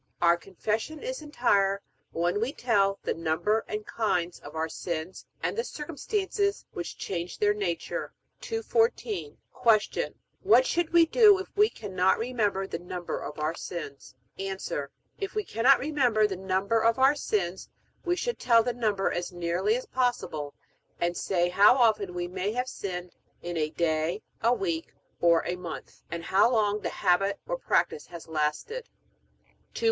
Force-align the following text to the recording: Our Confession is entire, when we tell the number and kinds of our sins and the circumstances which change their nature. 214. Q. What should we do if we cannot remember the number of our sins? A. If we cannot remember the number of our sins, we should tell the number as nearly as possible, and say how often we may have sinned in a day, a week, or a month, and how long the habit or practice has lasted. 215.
Our 0.19 0.35
Confession 0.35 1.03
is 1.03 1.21
entire, 1.21 1.83
when 2.11 2.41
we 2.41 2.53
tell 2.53 2.97
the 3.03 3.13
number 3.13 3.63
and 3.67 3.85
kinds 3.85 4.39
of 4.39 4.55
our 4.55 4.67
sins 4.67 5.27
and 5.43 5.55
the 5.55 5.63
circumstances 5.63 6.65
which 6.73 6.97
change 6.97 7.37
their 7.37 7.53
nature. 7.53 8.11
214. 8.39 9.37
Q. 9.61 10.15
What 10.41 10.65
should 10.65 10.89
we 10.91 11.05
do 11.05 11.37
if 11.37 11.55
we 11.55 11.69
cannot 11.69 12.17
remember 12.17 12.65
the 12.65 12.79
number 12.79 13.19
of 13.19 13.37
our 13.37 13.53
sins? 13.53 14.15
A. 14.39 14.57
If 15.19 15.35
we 15.35 15.43
cannot 15.43 15.77
remember 15.77 16.25
the 16.25 16.35
number 16.35 16.81
of 16.81 16.97
our 16.97 17.13
sins, 17.13 17.69
we 18.03 18.15
should 18.15 18.39
tell 18.39 18.63
the 18.63 18.73
number 18.73 19.11
as 19.11 19.31
nearly 19.31 19.75
as 19.75 19.85
possible, 19.85 20.55
and 20.99 21.15
say 21.15 21.49
how 21.49 21.75
often 21.75 22.15
we 22.15 22.27
may 22.27 22.53
have 22.53 22.67
sinned 22.67 23.11
in 23.43 23.55
a 23.55 23.69
day, 23.69 24.23
a 24.41 24.51
week, 24.51 24.95
or 25.19 25.45
a 25.45 25.55
month, 25.57 26.01
and 26.09 26.23
how 26.23 26.51
long 26.51 26.79
the 26.79 26.89
habit 26.89 27.37
or 27.47 27.55
practice 27.59 28.07
has 28.07 28.27
lasted. 28.27 28.89
215. 29.75 29.77